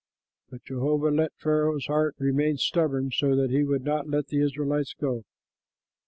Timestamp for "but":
0.49-0.63